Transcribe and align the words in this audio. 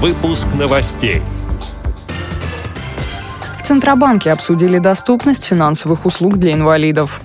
Выпуск 0.00 0.46
новостей. 0.56 1.22
В 3.58 3.62
Центробанке 3.64 4.30
обсудили 4.30 4.78
доступность 4.78 5.42
финансовых 5.42 6.06
услуг 6.06 6.36
для 6.36 6.52
инвалидов. 6.52 7.20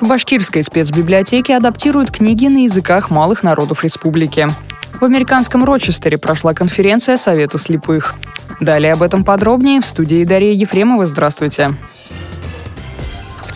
В 0.00 0.06
башкирской 0.06 0.62
спецбиблиотеке 0.62 1.54
адаптируют 1.54 2.10
книги 2.10 2.46
на 2.46 2.64
языках 2.64 3.10
малых 3.10 3.42
народов 3.42 3.84
республики. 3.84 4.48
В 4.94 5.04
американском 5.04 5.62
Рочестере 5.62 6.16
прошла 6.16 6.54
конференция 6.54 7.18
Совета 7.18 7.58
слепых. 7.58 8.14
Далее 8.60 8.94
об 8.94 9.02
этом 9.02 9.22
подробнее 9.22 9.82
в 9.82 9.84
студии 9.84 10.24
Дарья 10.24 10.54
Ефремова. 10.54 11.04
Здравствуйте. 11.04 11.74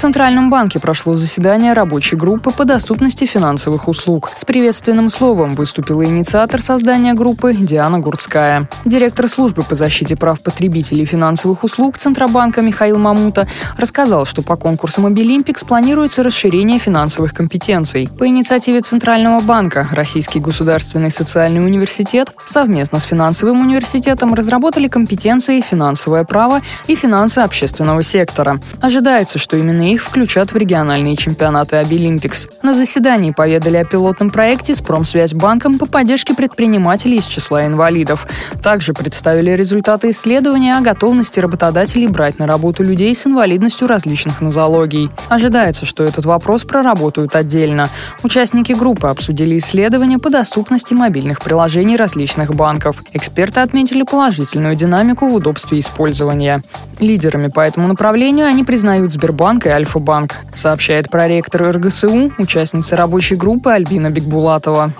Центральном 0.00 0.48
банке 0.48 0.80
прошло 0.80 1.14
заседание 1.14 1.74
рабочей 1.74 2.16
группы 2.16 2.52
по 2.52 2.64
доступности 2.64 3.26
финансовых 3.26 3.86
услуг. 3.86 4.30
С 4.34 4.46
приветственным 4.46 5.10
словом 5.10 5.54
выступила 5.54 6.02
инициатор 6.06 6.62
создания 6.62 7.12
группы 7.12 7.52
Диана 7.52 7.98
Гурцкая. 7.98 8.66
Директор 8.86 9.28
службы 9.28 9.62
по 9.62 9.74
защите 9.74 10.16
прав 10.16 10.40
потребителей 10.40 11.04
финансовых 11.04 11.64
услуг 11.64 11.98
Центробанка 11.98 12.62
Михаил 12.62 12.96
Мамута 12.96 13.46
рассказал, 13.76 14.24
что 14.24 14.40
по 14.40 14.56
конкурсам 14.56 15.04
Абилимпикс 15.04 15.64
планируется 15.64 16.22
расширение 16.22 16.78
финансовых 16.78 17.34
компетенций. 17.34 18.08
По 18.18 18.26
инициативе 18.26 18.80
Центрального 18.80 19.40
банка 19.40 19.86
Российский 19.90 20.40
государственный 20.40 21.10
социальный 21.10 21.62
университет 21.62 22.32
совместно 22.46 23.00
с 23.00 23.04
финансовым 23.04 23.60
университетом 23.60 24.32
разработали 24.32 24.88
компетенции 24.88 25.60
финансовое 25.60 26.24
право 26.24 26.62
и 26.86 26.94
финансы 26.94 27.40
общественного 27.40 28.02
сектора. 28.02 28.62
Ожидается, 28.80 29.38
что 29.38 29.58
именно 29.58 29.89
их 29.94 30.02
включат 30.02 30.52
в 30.52 30.56
региональные 30.56 31.16
чемпионаты 31.16 31.76
Абилимпикс. 31.76 32.48
На 32.62 32.74
заседании 32.74 33.30
поведали 33.30 33.76
о 33.78 33.84
пилотном 33.84 34.30
проекте 34.30 34.74
с 34.74 34.80
Промсвязьбанком 34.80 35.78
по 35.78 35.86
поддержке 35.86 36.34
предпринимателей 36.34 37.18
из 37.18 37.26
числа 37.26 37.66
инвалидов. 37.66 38.26
Также 38.62 38.92
представили 38.92 39.50
результаты 39.52 40.10
исследования 40.10 40.76
о 40.76 40.80
готовности 40.80 41.40
работодателей 41.40 42.08
брать 42.08 42.38
на 42.38 42.46
работу 42.46 42.82
людей 42.82 43.14
с 43.14 43.26
инвалидностью 43.26 43.86
различных 43.86 44.40
нозологий. 44.40 45.10
Ожидается, 45.28 45.86
что 45.86 46.04
этот 46.04 46.26
вопрос 46.26 46.64
проработают 46.64 47.34
отдельно. 47.36 47.88
Участники 48.22 48.72
группы 48.72 49.08
обсудили 49.08 49.58
исследования 49.58 50.18
по 50.18 50.30
доступности 50.30 50.94
мобильных 50.94 51.40
приложений 51.40 51.96
различных 51.96 52.54
банков. 52.54 53.02
Эксперты 53.12 53.60
отметили 53.60 54.02
положительную 54.02 54.74
динамику 54.74 55.28
в 55.28 55.34
удобстве 55.34 55.78
использования. 55.78 56.62
Лидерами 56.98 57.48
по 57.48 57.60
этому 57.60 57.88
направлению 57.88 58.46
они 58.46 58.64
признают 58.64 59.12
Сбербанк 59.12 59.66
и 59.70 59.72
Альфа-банк, 59.72 60.36
сообщает 60.52 61.10
проректор 61.10 61.70
РГСУ, 61.76 62.32
участница 62.38 62.96
рабочей 62.96 63.36
группы 63.36 63.70
Альбина 63.70 64.10
Бекбулатова. 64.10 64.92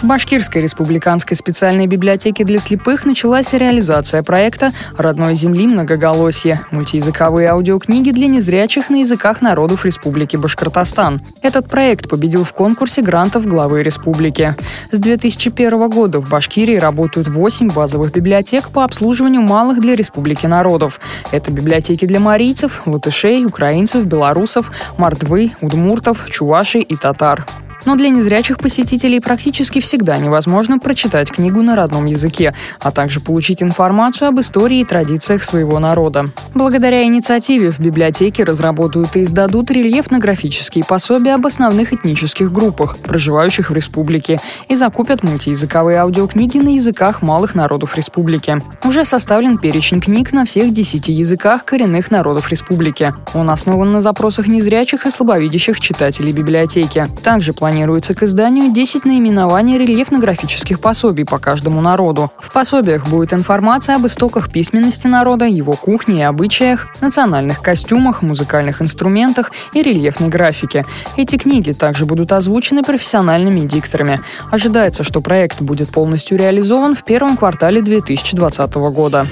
В 0.00 0.04
Башкирской 0.04 0.62
республиканской 0.62 1.36
специальной 1.36 1.88
библиотеке 1.88 2.44
для 2.44 2.60
слепых 2.60 3.04
началась 3.04 3.52
реализация 3.52 4.22
проекта 4.22 4.72
«Родной 4.96 5.34
земли 5.34 5.66
многоголосье»– 5.66 6.60
мультиязыковые 6.70 7.48
аудиокниги 7.48 8.12
для 8.12 8.28
незрячих 8.28 8.90
на 8.90 9.00
языках 9.00 9.42
народов 9.42 9.84
Республики 9.84 10.36
Башкортостан. 10.36 11.20
Этот 11.42 11.68
проект 11.68 12.08
победил 12.08 12.44
в 12.44 12.52
конкурсе 12.52 13.02
грантов 13.02 13.44
главы 13.44 13.82
республики. 13.82 14.54
С 14.92 15.00
2001 15.00 15.90
года 15.90 16.20
в 16.20 16.28
Башкирии 16.28 16.76
работают 16.76 17.26
8 17.26 17.72
базовых 17.72 18.12
библиотек 18.12 18.70
по 18.70 18.84
обслуживанию 18.84 19.42
малых 19.42 19.80
для 19.80 19.96
республики 19.96 20.46
народов. 20.46 21.00
Это 21.32 21.50
библиотеки 21.50 22.06
для 22.06 22.20
марийцев, 22.20 22.82
латышей, 22.86 23.44
украинцев, 23.44 24.04
белорусов, 24.04 24.70
мордвы, 24.96 25.54
удмуртов, 25.60 26.30
чувашей 26.30 26.82
и 26.82 26.94
татар 26.94 27.44
но 27.84 27.96
для 27.96 28.10
незрячих 28.10 28.58
посетителей 28.58 29.20
практически 29.20 29.80
всегда 29.80 30.18
невозможно 30.18 30.78
прочитать 30.78 31.30
книгу 31.30 31.62
на 31.62 31.76
родном 31.76 32.06
языке, 32.06 32.54
а 32.80 32.90
также 32.90 33.20
получить 33.20 33.62
информацию 33.62 34.28
об 34.28 34.40
истории 34.40 34.80
и 34.80 34.84
традициях 34.84 35.42
своего 35.42 35.78
народа. 35.78 36.30
Благодаря 36.54 37.04
инициативе 37.04 37.70
в 37.70 37.78
библиотеке 37.78 38.44
разработают 38.44 39.16
и 39.16 39.24
издадут 39.24 39.70
рельефно-графические 39.70 40.84
пособия 40.84 41.34
об 41.34 41.46
основных 41.46 41.92
этнических 41.92 42.52
группах, 42.52 42.98
проживающих 42.98 43.70
в 43.70 43.74
республике, 43.74 44.40
и 44.68 44.76
закупят 44.76 45.22
мультиязыковые 45.22 45.98
аудиокниги 45.98 46.58
на 46.58 46.74
языках 46.74 47.22
малых 47.22 47.54
народов 47.54 47.96
республики. 47.96 48.62
Уже 48.84 49.04
составлен 49.04 49.58
перечень 49.58 50.00
книг 50.00 50.32
на 50.32 50.44
всех 50.44 50.72
десяти 50.72 51.12
языках 51.12 51.64
коренных 51.64 52.10
народов 52.10 52.50
республики. 52.50 53.14
Он 53.34 53.50
основан 53.50 53.92
на 53.92 54.00
запросах 54.02 54.48
незрячих 54.48 55.06
и 55.06 55.10
слабовидящих 55.10 55.80
читателей 55.80 56.32
библиотеки. 56.32 57.06
Также 57.22 57.52
планируется 57.52 57.67
планируется 57.68 58.14
к 58.14 58.22
изданию 58.22 58.72
10 58.72 59.04
наименований 59.04 59.76
рельефно-графических 59.76 60.80
пособий 60.80 61.26
по 61.26 61.38
каждому 61.38 61.82
народу. 61.82 62.32
В 62.38 62.50
пособиях 62.50 63.06
будет 63.06 63.34
информация 63.34 63.96
об 63.96 64.06
истоках 64.06 64.50
письменности 64.50 65.06
народа, 65.06 65.44
его 65.44 65.74
кухне 65.74 66.20
и 66.20 66.22
обычаях, 66.22 66.86
национальных 67.02 67.60
костюмах, 67.60 68.22
музыкальных 68.22 68.80
инструментах 68.80 69.52
и 69.74 69.82
рельефной 69.82 70.30
графике. 70.30 70.86
Эти 71.18 71.36
книги 71.36 71.72
также 71.72 72.06
будут 72.06 72.32
озвучены 72.32 72.82
профессиональными 72.82 73.68
дикторами. 73.68 74.18
Ожидается, 74.50 75.04
что 75.04 75.20
проект 75.20 75.60
будет 75.60 75.90
полностью 75.90 76.38
реализован 76.38 76.94
в 76.94 77.04
первом 77.04 77.36
квартале 77.36 77.82
2020 77.82 78.74
года. 78.76 79.26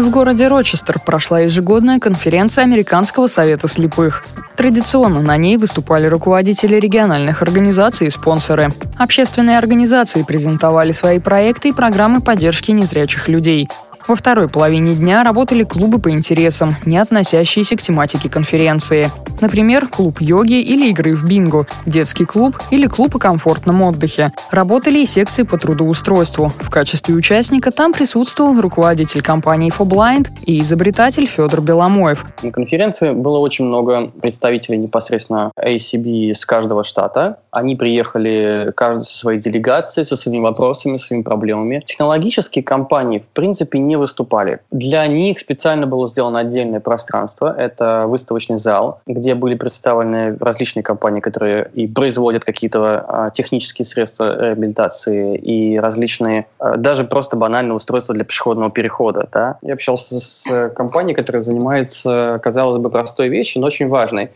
В 0.00 0.08
городе 0.08 0.48
Рочестер 0.48 0.98
прошла 0.98 1.40
ежегодная 1.40 1.98
конференция 1.98 2.64
Американского 2.64 3.26
совета 3.26 3.68
слепых. 3.68 4.24
Традиционно 4.56 5.20
на 5.20 5.36
ней 5.36 5.58
выступали 5.58 6.06
руководители 6.06 6.76
региональных 6.76 7.42
организаций 7.42 8.06
и 8.06 8.10
спонсоры. 8.10 8.72
Общественные 8.96 9.58
организации 9.58 10.22
презентовали 10.22 10.92
свои 10.92 11.18
проекты 11.18 11.68
и 11.68 11.72
программы 11.72 12.22
поддержки 12.22 12.70
незрячих 12.70 13.28
людей. 13.28 13.68
Во 14.10 14.16
второй 14.16 14.48
половине 14.48 14.96
дня 14.96 15.22
работали 15.22 15.62
клубы 15.62 16.00
по 16.00 16.10
интересам, 16.10 16.74
не 16.84 16.98
относящиеся 16.98 17.76
к 17.76 17.82
тематике 17.82 18.28
конференции. 18.28 19.12
Например, 19.40 19.86
клуб 19.86 20.20
йоги 20.20 20.60
или 20.60 20.90
игры 20.90 21.14
в 21.14 21.24
бинго, 21.24 21.66
детский 21.86 22.24
клуб 22.24 22.58
или 22.72 22.88
клуб 22.88 23.14
о 23.14 23.20
комфортном 23.20 23.82
отдыхе. 23.82 24.32
Работали 24.50 24.98
и 24.98 25.06
секции 25.06 25.44
по 25.44 25.56
трудоустройству. 25.58 26.52
В 26.58 26.70
качестве 26.70 27.14
участника 27.14 27.70
там 27.70 27.92
присутствовал 27.92 28.60
руководитель 28.60 29.22
компании 29.22 29.72
For 29.72 29.86
Blind 29.86 30.28
и 30.44 30.60
изобретатель 30.60 31.26
Федор 31.26 31.60
Беломоев. 31.60 32.26
На 32.42 32.50
конференции 32.50 33.12
было 33.12 33.38
очень 33.38 33.66
много 33.66 34.08
представителей 34.20 34.78
непосредственно 34.78 35.52
ACB 35.56 36.32
из 36.32 36.44
каждого 36.44 36.82
штата. 36.82 37.38
Они 37.52 37.76
приехали 37.76 38.72
каждый 38.76 39.04
со 39.04 39.16
своей 39.16 39.40
делегацией, 39.40 40.04
со 40.04 40.16
своими 40.16 40.42
вопросами, 40.42 40.96
своими 40.96 41.22
проблемами. 41.22 41.82
Технологические 41.86 42.64
компании, 42.64 43.20
в 43.20 43.34
принципе, 43.34 43.78
не 43.78 43.99
выступали. 44.00 44.60
Для 44.70 45.06
них 45.06 45.38
специально 45.38 45.86
было 45.86 46.06
сделано 46.06 46.40
отдельное 46.40 46.80
пространство. 46.80 47.54
Это 47.56 48.04
выставочный 48.06 48.56
зал, 48.56 49.00
где 49.06 49.34
были 49.34 49.54
представлены 49.54 50.36
различные 50.38 50.82
компании, 50.82 51.20
которые 51.20 51.70
и 51.74 51.86
производят 51.86 52.44
какие-то 52.44 53.04
а, 53.06 53.30
технические 53.30 53.84
средства 53.84 54.46
реабилитации 54.46 55.36
и 55.36 55.78
различные, 55.78 56.46
а, 56.58 56.76
даже 56.76 57.04
просто 57.04 57.36
банальные 57.36 57.74
устройства 57.74 58.14
для 58.14 58.24
пешеходного 58.24 58.70
перехода. 58.70 59.28
Да? 59.32 59.58
Я 59.62 59.74
общался 59.74 60.18
с 60.18 60.70
компанией, 60.74 61.14
которая 61.14 61.42
занимается, 61.42 62.40
казалось 62.42 62.78
бы, 62.78 62.90
простой 62.90 63.28
вещью, 63.28 63.60
но 63.60 63.68
очень 63.68 63.88
важной. 63.88 64.30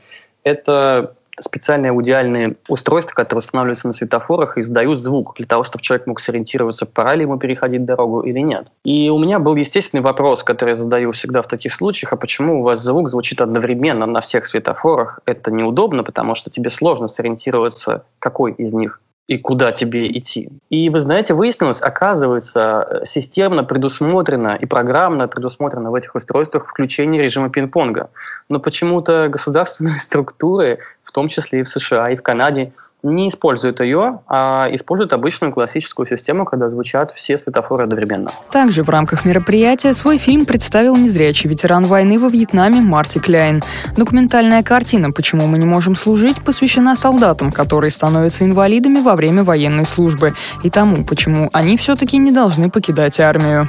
Это 0.44 1.14
специальные 1.40 1.90
аудиальные 1.90 2.56
устройства, 2.68 3.14
которые 3.14 3.40
устанавливаются 3.40 3.86
на 3.86 3.92
светофорах 3.92 4.56
и 4.56 4.60
издают 4.60 5.00
звук 5.00 5.34
для 5.36 5.46
того, 5.46 5.64
чтобы 5.64 5.82
человек 5.82 6.06
мог 6.06 6.20
сориентироваться, 6.20 6.86
пора 6.86 7.14
ли 7.14 7.22
ему 7.22 7.38
переходить 7.38 7.84
дорогу 7.84 8.20
или 8.20 8.38
нет. 8.38 8.68
И 8.84 9.10
у 9.10 9.18
меня 9.18 9.38
был 9.38 9.56
естественный 9.56 10.02
вопрос, 10.02 10.44
который 10.44 10.70
я 10.70 10.76
задаю 10.76 11.12
всегда 11.12 11.42
в 11.42 11.48
таких 11.48 11.74
случаях, 11.74 12.12
а 12.12 12.16
почему 12.16 12.60
у 12.60 12.62
вас 12.62 12.80
звук 12.82 13.10
звучит 13.10 13.40
одновременно 13.40 14.06
на 14.06 14.20
всех 14.20 14.46
светофорах? 14.46 15.20
Это 15.26 15.50
неудобно, 15.50 16.04
потому 16.04 16.34
что 16.34 16.50
тебе 16.50 16.70
сложно 16.70 17.08
сориентироваться, 17.08 18.04
какой 18.18 18.52
из 18.52 18.72
них 18.72 19.00
и 19.26 19.38
куда 19.38 19.72
тебе 19.72 20.06
идти. 20.18 20.50
И 20.68 20.90
вы 20.90 21.00
знаете, 21.00 21.32
выяснилось, 21.32 21.80
оказывается, 21.80 23.02
системно 23.04 23.64
предусмотрено 23.64 24.54
и 24.54 24.66
программно 24.66 25.28
предусмотрено 25.28 25.90
в 25.90 25.94
этих 25.94 26.14
устройствах 26.14 26.66
включение 26.68 27.22
режима 27.22 27.48
пинг-понга. 27.48 28.10
Но 28.48 28.60
почему-то 28.60 29.28
государственные 29.28 29.94
структуры, 29.98 30.78
в 31.02 31.12
том 31.12 31.28
числе 31.28 31.60
и 31.60 31.62
в 31.62 31.68
США, 31.68 32.10
и 32.10 32.16
в 32.16 32.22
Канаде, 32.22 32.72
не 33.04 33.28
используют 33.28 33.80
ее, 33.80 34.20
а 34.26 34.68
используют 34.72 35.12
обычную 35.12 35.52
классическую 35.52 36.06
систему, 36.06 36.44
когда 36.44 36.68
звучат 36.68 37.12
все 37.12 37.38
светофоры 37.38 37.84
одновременно. 37.84 38.30
Также 38.50 38.82
в 38.82 38.88
рамках 38.88 39.24
мероприятия 39.24 39.92
свой 39.92 40.18
фильм 40.18 40.46
представил 40.46 40.96
незрячий 40.96 41.48
ветеран 41.48 41.86
войны 41.86 42.18
во 42.18 42.28
Вьетнаме 42.28 42.80
Марти 42.80 43.18
Кляйн. 43.18 43.62
Документальная 43.96 44.62
картина 44.62 45.12
«Почему 45.12 45.46
мы 45.46 45.58
не 45.58 45.66
можем 45.66 45.94
служить» 45.94 46.42
посвящена 46.42 46.96
солдатам, 46.96 47.52
которые 47.52 47.90
становятся 47.90 48.44
инвалидами 48.44 49.00
во 49.00 49.14
время 49.14 49.44
военной 49.44 49.86
службы, 49.86 50.32
и 50.62 50.70
тому, 50.70 51.04
почему 51.04 51.50
они 51.52 51.76
все-таки 51.76 52.16
не 52.16 52.32
должны 52.32 52.70
покидать 52.70 53.20
армию. 53.20 53.68